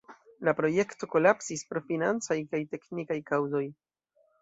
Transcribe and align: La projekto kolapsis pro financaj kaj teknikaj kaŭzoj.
La 0.47 0.53
projekto 0.59 1.09
kolapsis 1.11 1.63
pro 1.73 1.83
financaj 1.91 2.41
kaj 2.55 2.65
teknikaj 2.75 3.23
kaŭzoj. 3.33 3.67